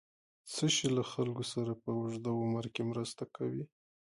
څه 0.53 0.65
شی 0.75 0.87
له 0.97 1.03
خلکو 1.11 1.43
سره 1.53 1.71
په 1.81 1.89
اوږد 1.97 2.25
عمر 2.37 2.65
کې 2.73 2.81
مرسته 2.91 3.23
کوي؟ 3.35 3.63